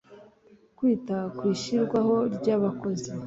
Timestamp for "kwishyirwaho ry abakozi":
1.37-3.09